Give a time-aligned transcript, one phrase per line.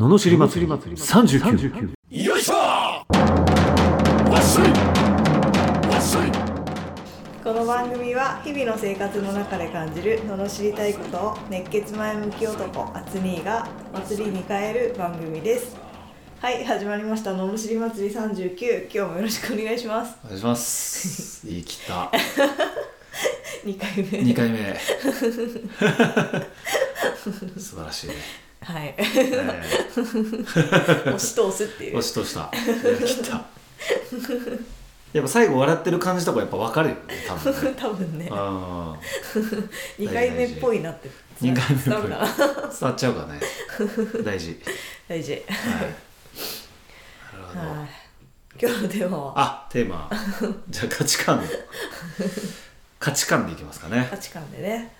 [0.00, 0.72] ののしり祭り。
[0.72, 3.06] 39よいしょわっ
[4.42, 4.68] しょい。
[5.92, 6.30] わっしょい。
[7.44, 15.76] この番組は日々の生活の中で感じる罵りたいことを熱血前向き男アツニーが祭りに変える番組です。
[16.40, 17.34] はい始まりました。
[17.34, 20.16] 罵り祭り39今日もよろしくお願いします。
[20.24, 21.46] お願いします。
[21.46, 22.10] 言い切った。
[23.68, 24.04] 2回目。
[24.32, 24.80] 2回目。
[27.60, 28.14] 素晴らしいね、
[28.62, 28.94] はい。
[28.98, 29.02] え
[29.94, 31.98] 押し通すっていー、う。
[31.98, 32.50] 押しとした。
[32.52, 33.44] 切った。
[35.12, 37.74] やっぱ最後笑ってる感じとかやっぱ分かるよね多分ね。
[37.76, 38.28] 多分ね。
[38.30, 38.96] あ
[39.98, 41.10] 2 回目っぽいなって。
[41.42, 42.10] 2回目っぽい。
[42.10, 42.18] 伝
[42.80, 43.40] わっちゃうからね。
[44.24, 44.60] 大事。
[45.08, 45.32] 大事。
[45.32, 45.42] はい。
[47.56, 47.90] なる
[48.62, 50.08] 今日のテーマはあテーマ。
[50.68, 51.42] じゃあ価値観
[52.98, 54.06] 価値観でいきますかね。
[54.10, 54.94] 価値観でね。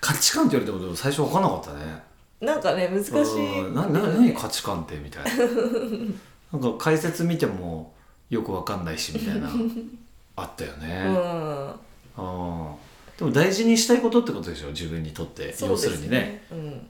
[0.00, 2.02] 価値観って言われても最初分かんなかったね
[2.40, 3.60] なんかね難しい。
[3.60, 5.30] うんなな何価値観ってみたいな。
[6.52, 7.92] なんか解説見ても
[8.30, 9.50] よく分かんないしみたいな。
[10.36, 11.16] あったよね、うん。
[11.18, 12.74] あー
[13.18, 14.68] でも大事にしたいことってことでしょ？
[14.68, 16.42] 自分にとって、そうです要するにね。
[16.50, 16.86] うん。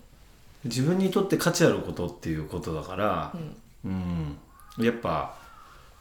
[0.64, 3.34] 自分にとって価値あることっていうことだから。
[3.84, 4.36] うん。
[4.78, 5.34] うん、やっぱ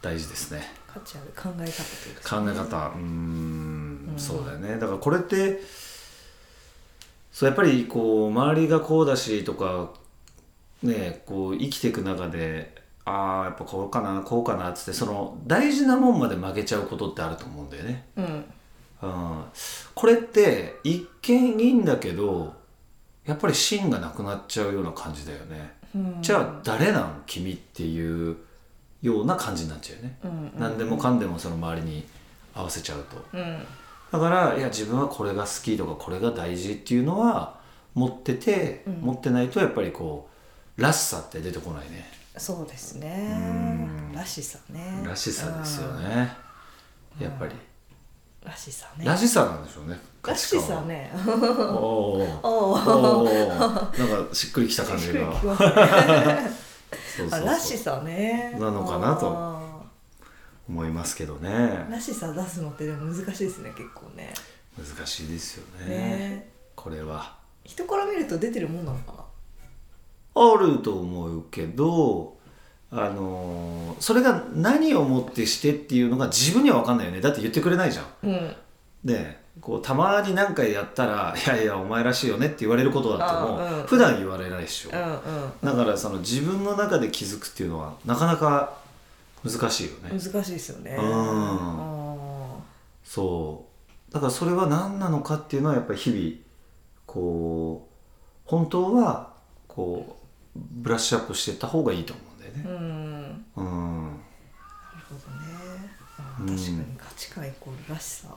[0.02, 0.62] 大事ですね。
[0.86, 2.42] 価値ある考え方というか。
[2.42, 2.88] 考え方。
[2.90, 4.14] うーん。
[4.18, 4.78] そうだよね。
[4.78, 5.62] だからこれって
[7.32, 9.92] そうやっぱりこう周りがこうだしとか
[10.84, 18.06] ねこう生きていく中でああやっぱこうかなこうかなっつってその大事なもんまで負けちゃうことってあると思うんだよね。
[18.18, 18.46] うん
[19.02, 19.44] うん、
[19.96, 22.54] これって一見いいんだけど
[23.26, 25.74] やっぱり芯がなくなっちゃうような感じだよね。
[25.96, 28.38] うんじゃあ誰なん君っていう
[29.02, 30.20] ような感じになっちゃうよね。
[30.24, 32.06] うん何でもかんでもその周りに
[32.54, 33.26] 合わせちゃうと。
[33.34, 33.66] うん
[34.12, 37.60] だからいや自分はこれが好きとかこれが大事っていうのは
[37.94, 38.94] 持ってて、うん。
[39.02, 40.30] 持ってないとやっぱりこ
[40.78, 42.10] うらしさって出てこないね。
[42.38, 43.28] そうですね。
[43.32, 44.14] うん。
[44.14, 45.04] らしさね。
[45.06, 46.32] らしさですよね。
[47.20, 48.50] やっぱり、うん。
[48.50, 49.06] らしさね。
[49.06, 50.00] らしさなんでしょうね。
[50.22, 50.82] 価らし値観は。
[50.84, 51.12] さね。
[51.16, 52.40] おー。
[52.42, 52.92] おー。
[52.92, 54.00] おおー。
[54.00, 55.34] なんかしっくりきた感じが。
[55.42, 57.40] そうそうそう。
[57.42, 58.56] あらしさね。
[58.58, 59.34] なのかなと。
[59.36, 59.59] あ
[60.70, 61.50] 思いますけどね。
[61.50, 64.34] ーらしさ出すのってでも難しいですね結構ね。
[64.78, 65.86] 難しいですよね。
[65.88, 66.50] ね。
[66.76, 67.38] これは。
[67.66, 69.14] 人から見ると出てるもんなのか
[70.36, 70.54] な？
[70.54, 72.38] あると思うけど
[72.92, 77.20] あのーそれが何をもってしてっていうのが自分には分かんないよね。
[77.20, 78.06] だって言ってくれないじゃん。
[78.24, 78.56] うん。
[79.04, 83.88] でこうたまに何回やったら「いやいやお前らしいよね」って言われることだってうん。
[83.88, 85.52] 普段言われないでしょ、うんうん。
[85.64, 88.78] だからその自分の中で気づくっていうのはなかなか
[89.44, 90.96] 難しいよね、難しいですよね。
[90.98, 91.06] うん。
[91.06, 92.58] あ
[93.04, 93.66] そ
[94.10, 94.14] う。
[94.14, 96.32] だからそれは何なのかっていうのはやっぱり日々
[97.06, 99.34] こう本当は
[99.68, 100.18] こ
[100.56, 102.64] うブラッシュアップしていった方がいいと思うんだよね。
[102.66, 103.46] ーうん。
[103.56, 104.06] うん。
[104.06, 106.58] なるほどね。
[106.58, 108.36] 確かに価値観イコールらしさ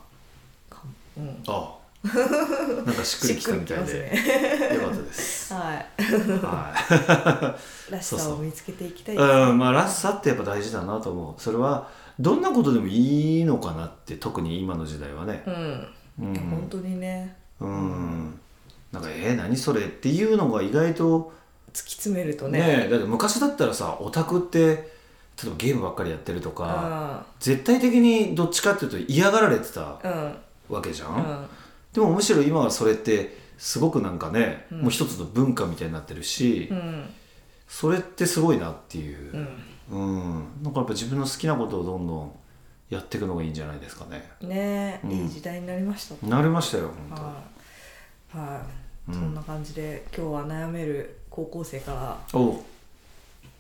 [0.69, 0.93] かも。
[1.17, 1.43] うん。
[1.47, 1.82] あ
[2.85, 5.55] なんかしっくりきたみたいで、しっくりきますよかったです。
[5.55, 5.87] はい
[6.43, 7.57] は
[7.91, 9.19] らしさを見つけていきたいい。
[9.19, 11.41] ですうん、まあらしさってやっぱ大事だなと思う。
[11.41, 15.51] それはどんなことでもいいのかなって特に今の時代はねう。
[15.51, 15.87] ん
[16.21, 16.35] うん。
[16.35, 18.41] 本当にねうん。
[18.91, 21.33] なんかえー、何それっていうのが意外と
[21.73, 30.37] 突き詰めるとねねだって昔だったらさオタクって例えばゲームばっかりやってるとかあ絶対的にどっちかっていうと嫌がられてたうん
[30.69, 31.15] わけじゃん？
[31.17, 31.47] うん
[31.93, 34.81] でもむしろ今はそれってすごくなんかね、うん。
[34.83, 37.09] もう一つの文化みたいになってるし、うん。
[37.69, 39.49] それってすごいなっていう。
[39.91, 40.01] う、ん。
[40.01, 40.63] うん。
[40.63, 42.33] なんかやっぱ自分の好きなことをどんどん
[42.91, 44.29] やっていくのがいいんじゃないですかね。
[44.41, 45.11] ねうん。
[45.13, 47.35] いい時代になりましたなりましたよ本は
[48.35, 48.37] い。
[48.37, 48.63] は
[49.09, 49.15] い、うん。
[49.15, 52.65] そんな感じで今日は悩める高校生から当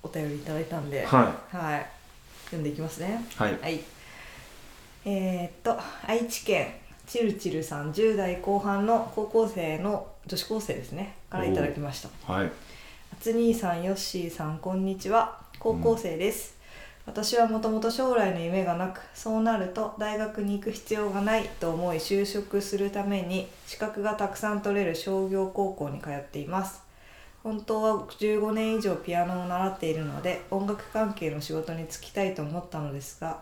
[0.02, 1.86] お便りいただいたんでははい。
[2.46, 3.24] 読んでいきますね。
[3.30, 3.58] いはい。
[3.60, 3.80] はい。
[5.04, 11.16] えー、っと愛知県チルチルさん10代後半の高校生の女子高生ですね。
[11.28, 12.32] からいただきました。
[12.32, 12.46] はい。
[12.46, 12.50] あ
[13.20, 15.38] つ兄さんよっしーさんこんにちは。
[15.58, 16.56] 高校生です、
[17.06, 26.82] 私はもともと将来の夢がなくそうなると大学に行く必要がないと思い就職するために資格がたくさん取れる商業高校に通っています。
[27.42, 33.40] 本当は15年以上ピアノを習っているので音楽関係の仕事に就きたいと思ったのですが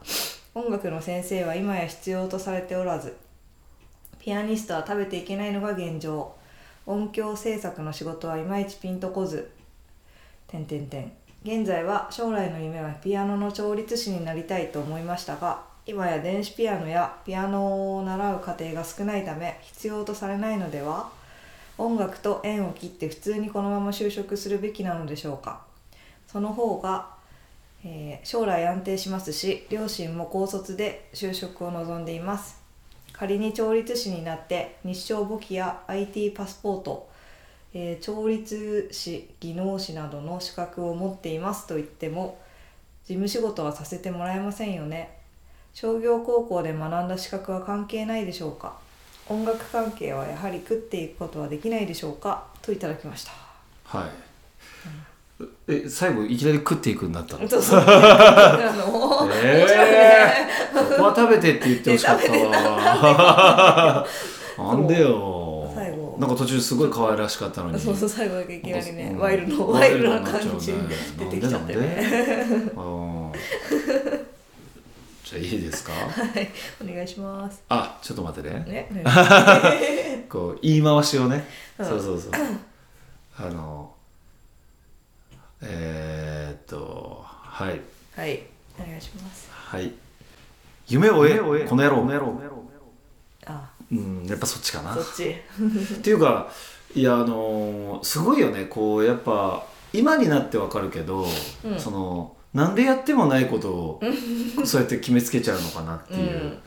[0.54, 3.14] 音楽の先生は今や必要とされておらず
[4.20, 6.34] ピアニストは食べていけないのが現状。
[6.84, 9.50] 音響制作の仕事はいまいちピンとこず。
[10.46, 11.10] 点点点
[11.42, 21.08] 現在は将来の夢はピアノの調律師になりたいと思いましたが今や電子ピアノやピアノを習う家庭が少ないため必要とされないのでは？
[21.78, 25.62] 音楽と縁を切って普通にこのまま就職するべきなのでしょうか？
[26.26, 27.08] その方が、
[27.84, 32.59] えー将来安定しますし両親も高卒で就職を望んでいます。
[33.20, 37.06] 仮に調律師になって日照簿記や IT パスポート、
[37.74, 42.38] えー調律師技能士などの資格を持っていますと言っても
[43.04, 45.18] 事務仕事はさせてもらえませんよね。
[45.74, 48.78] 商業高校で学んだ資格は関係ないでしょうか。
[49.28, 52.46] 音楽関係はやはり食っていくことはできないでしょうか。
[52.62, 53.32] といただきました。
[53.84, 55.09] はい
[55.68, 57.48] え最後いきなり食っていくんだったの？
[57.48, 57.80] そうそう。
[57.86, 64.06] あのええ ここは食べてって言ってほしかったわ。
[64.58, 65.70] なんでよ。
[65.74, 66.16] 最後。
[66.18, 67.78] なんか途中すごい可愛らしかったのに。
[67.80, 69.18] そうそう最後だけいきなりねうん。
[69.20, 70.78] ワイルドワワイルドな感じね
[71.18, 72.06] 出てきちゃってね。
[72.76, 73.32] うん。
[75.24, 75.92] じゃあいいですか？
[75.92, 75.98] は
[76.40, 76.50] い
[76.82, 77.62] お願いします。
[77.68, 78.64] あちょっと待ってね。
[78.66, 80.26] ねね。
[80.28, 81.46] こう言い回しをね、
[81.78, 81.86] うん。
[81.86, 82.32] そうそうそう。
[83.38, 83.92] あの
[85.62, 87.80] えー、っとはい。
[88.16, 88.42] はい
[88.78, 89.50] お願いします。
[89.50, 89.92] はい。
[90.88, 92.40] 夢を追えこの野郎。
[93.46, 93.70] あ。
[93.92, 94.94] うんやっぱそっちかな。
[94.94, 95.30] そっち。
[95.98, 96.48] っていうか
[96.94, 98.64] いやあのーすごいよね。
[98.64, 101.26] こうやっぱ今になってわかるけど、
[101.64, 101.78] うん。
[101.78, 104.00] そのなんでやってもないことを
[104.64, 106.58] そうやって決めつけちゃうのかなっていう、うん。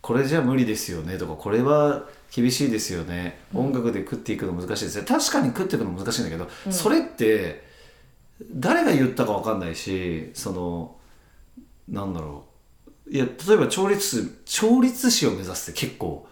[0.00, 1.18] これじゃ無理ですよね。
[1.18, 2.04] とかこれは
[2.34, 5.04] 厳しいですよね、音楽で食っていくの難しいですね。
[5.06, 6.72] 確かに食っていくの難しいんだけど、うん。
[6.72, 7.67] それって
[8.50, 10.96] 誰が言ったかわかんないしその
[11.88, 12.44] なんだろ
[13.06, 13.10] う。
[13.10, 16.28] いや例えば調律師調律師を目指すって結構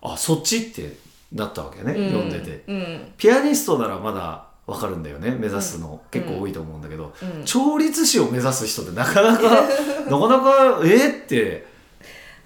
[0.00, 0.96] あそっちって
[1.32, 2.30] なったわけね、読ん。
[2.30, 2.64] でて。
[2.66, 3.12] うん。
[3.16, 7.44] ピアニストならまだわかるんだよね目指すの、結構多いと思うんだけど、うん。
[7.44, 9.42] 調律師を目指す人ってなかなか
[10.10, 11.66] なかなかえっって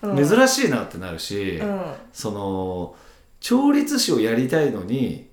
[0.02, 0.28] うん。
[0.28, 1.82] 珍しいなってなるし、うん。
[2.12, 2.94] その
[3.40, 5.28] 調律師をやりたいのに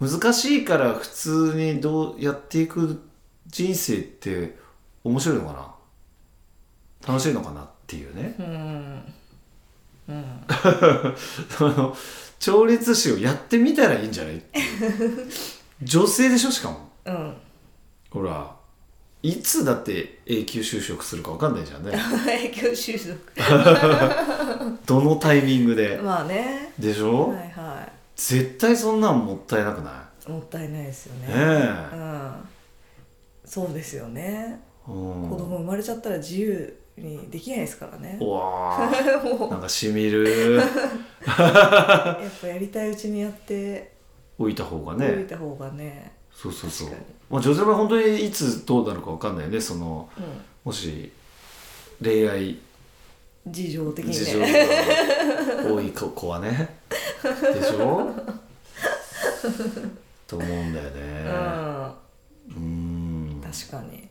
[0.00, 3.00] 難しいから普通にどうやっていく
[3.46, 4.56] 人生って
[5.04, 5.74] 面白いのかな？
[7.06, 8.34] 楽しいのかなっていうね。
[8.38, 9.14] うん。
[10.08, 10.24] うん。
[11.50, 11.96] その
[12.38, 14.42] 調律師をやってみたらいいんじゃない？
[15.82, 16.90] 女性でしょしかも。
[17.04, 17.34] うん。
[18.10, 18.54] ほら
[19.22, 21.92] いつだって永久就職するか分かんないじゃんね。
[22.26, 23.32] 影響就職。
[24.86, 25.98] どのタイミングで？
[26.02, 26.72] まあね。
[26.78, 27.53] でしょ、はいは
[28.16, 30.30] 絶対そんなんもったいなくない？
[30.30, 31.26] もったいないですよね。
[31.28, 31.94] ねえ。
[31.94, 32.32] うん。
[33.44, 34.60] そうですよね。
[34.86, 35.28] うん。
[35.28, 38.18] 子供生まれちゃったら自由にできないですからね。
[38.20, 38.88] うわ
[39.50, 40.54] なんかしみる。
[40.54, 40.68] う やっ
[42.40, 43.92] ぱやりたいうちにやって。
[44.38, 46.12] 置いた方がおいねた方がね。
[46.34, 46.88] そうそうそう。
[47.30, 50.20] まあ、女性は本当にいつどうなるか分かんないよねそのう
[50.66, 51.10] もし
[52.02, 52.58] 恋愛ん
[53.46, 54.66] 事情的に事情ね
[55.64, 56.76] が多い子子はね
[57.24, 58.12] でしょ？
[60.26, 63.40] と思うんだようねうん。
[63.40, 64.08] ね確かに。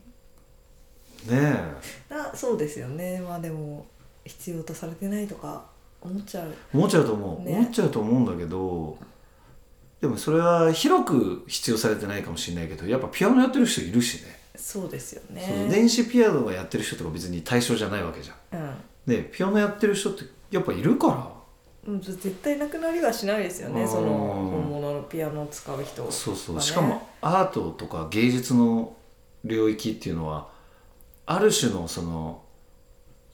[1.30, 1.56] え。
[2.10, 3.22] あそうですよね。
[3.22, 3.86] まあでも
[4.26, 5.66] 必要とされてないとか
[6.02, 6.54] 思っちゃう。
[6.74, 7.54] 思っちゃうと思う、ね。
[7.58, 8.98] 思っちゃうと思うんだけど
[10.02, 14.40] でもそれは広く必要されてないかもしれないけどやっぱピアノやってる人いるしね。
[14.56, 15.68] そうですよね。
[15.72, 18.62] 電子ピアノがやってる人とか別に対象じゃないわけじゃん。
[18.62, 18.76] うん。
[19.08, 21.14] でピアノやってる人ってやっぱいるから。
[21.16, 21.33] うん
[22.00, 23.76] 絶対なくなりはしないですようん。
[23.76, 28.96] ねその本物のピアノを使う人そうそう、しかもアートとか芸術の
[29.44, 30.48] 領域っていうのは
[31.26, 32.42] ある種のその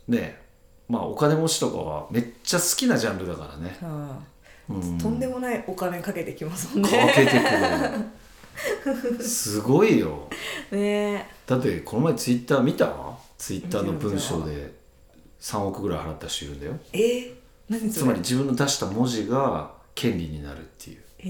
[0.08, 0.42] ね
[0.88, 9.24] まあお金持ちとかはめっちゃ好きなジャンルだからね、うんうん、とんでもないお金かけてきますもんかねけてくる。
[9.24, 10.28] すごいよ。
[10.72, 11.30] ね。
[11.46, 12.94] だってこの前ツイッター見た？
[13.38, 14.74] ツイッターの文章で
[15.40, 16.74] 3億ぐらい払った人いるんだよ。
[16.94, 17.39] え？
[17.92, 21.04] つまり自分の出した文字が権利になるっていう。
[21.20, 21.26] え。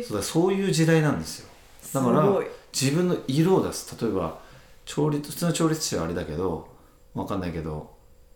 [0.00, 1.48] ー、そうだそういう時代なんですよ。
[1.94, 2.40] だから
[2.72, 3.96] 自分の色を出す。
[4.00, 4.40] 例えば
[4.84, 6.68] 調律普通の調律師はあれだけど
[7.14, 7.90] わかんないけど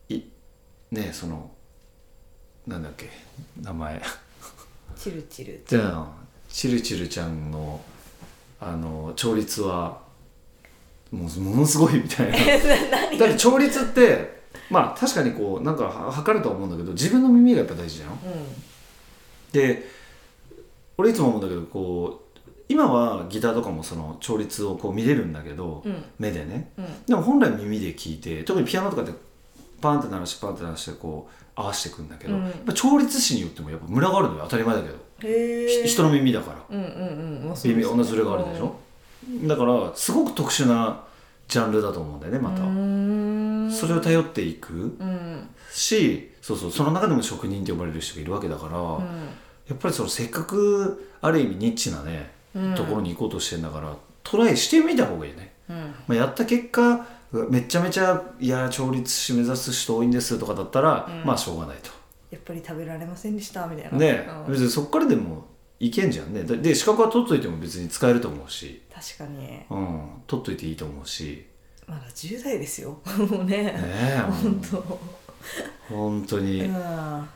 [0.08, 0.20] い
[0.90, 1.50] ねその
[2.66, 3.10] なんだっけ
[3.60, 4.00] 名前。
[4.96, 5.62] チルチル。
[5.66, 6.12] じゃあ
[6.48, 7.80] チルチルちゃんの
[8.60, 10.00] あの調律は
[11.10, 12.38] もうものすごいみたいな。
[13.18, 14.41] だって調律って
[14.72, 18.08] まあ確かにこうなんかは測るとは思うんだけど自分の耳がやっぱ大事じゃん？
[18.10, 18.14] う
[19.52, 19.86] で
[20.96, 22.38] 俺いつも思うんだけどこう
[22.68, 26.04] 今はギターとかもその調律をこう見れるんだけど、うん。
[26.18, 26.70] 目でね。
[26.78, 27.04] んうん。
[27.06, 29.12] でも本来耳で聞いて特にピアノとかで
[29.82, 32.44] パンって鳴らしてパンって鳴らしてこう合わせていくんだけど、うん。
[32.44, 34.40] やっぱ調律師によってもやっぱムラがあるのよ。
[34.44, 36.58] 当たり前だけど、人の耳だから。
[36.70, 37.46] うんうんうん。
[37.48, 37.94] まあそう微ですね。
[37.94, 38.76] 妙なズレがあるでしょ、
[39.42, 41.04] だからすごく特殊な
[41.48, 42.62] ジャンルだと思うんだよねまた、
[43.72, 44.72] それを頼っていく。
[44.72, 45.48] うん。
[45.72, 49.04] しそうそうその中でも職人って呼ばれる人がいるわけだから、うん。
[49.68, 52.74] やっぱりそのせっかくある意味ニッチなね、うん。
[52.74, 55.52] ところに行こうとしてんだからトライしてみた方がいいね。
[55.68, 55.76] うん。
[56.08, 57.06] まあ、やった結果
[57.48, 61.24] めちゃめちゃいや調律師目指す人多いんですとかだったら、うん。
[61.24, 61.90] まあしょうがないと。
[62.30, 63.98] やっぱり食べられませんでしたみたいな。
[63.98, 64.52] ね、うん。
[64.52, 65.46] 別にそっからでも
[65.80, 66.44] いけんじゃんね。
[66.44, 69.60] でで資格は取っといても別に使えると思うし、確かに。
[69.70, 71.46] うん、取っといていいと思うし
[71.86, 72.98] まだ10代ですよ。
[73.30, 73.64] もうね。
[73.64, 74.18] ねえ。
[74.28, 75.00] 本当。
[75.88, 77.28] 本当に、うん。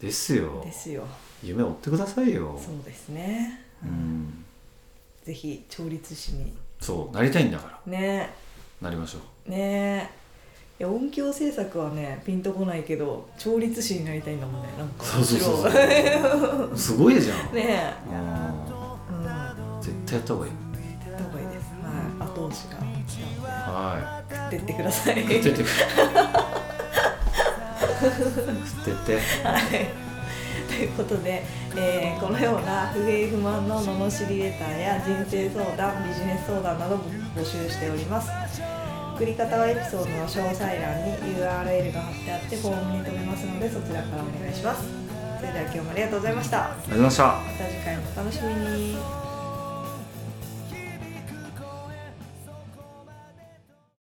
[0.00, 0.62] ですよ。
[0.64, 1.06] ですよ。
[1.42, 2.58] 夢追ってくださいよ。
[2.62, 4.44] そうですね、うん。
[5.24, 6.52] ぜひ調律師に。
[6.80, 7.92] そうなりたいんだから。
[7.92, 8.30] ね。
[8.80, 9.50] なりましょう。
[9.50, 10.10] ね。
[10.78, 14.68] いや音響制作はねピンとこないけど調律師になりたいんだもんね。
[14.78, 16.78] なんかそうそうそう面白い。
[16.78, 17.94] すごいじゃん、 ね。
[18.08, 18.14] うん。
[18.14, 18.18] え
[19.18, 19.24] うん。
[19.24, 20.52] や絶対やった方がいい
[22.50, 22.76] はい後押しが。
[23.72, 25.20] は食ってってください。
[25.20, 25.64] い食ってって。
[28.00, 29.60] 食ってってはい。
[30.68, 31.42] ということで、
[31.76, 36.96] えーこのような不平不満の罵りレターや人生相談ビジネス相談など
[37.36, 38.30] 募集しております。
[39.16, 44.82] 送り方はエピソードの詳細欄に URL が貼ってあってフォームに留めますのでそちらからお願いします。
[45.38, 46.64] それでは今日もありがとうございました。
[46.64, 47.24] ありがとうございました。
[47.24, 49.19] また次回もお楽しみに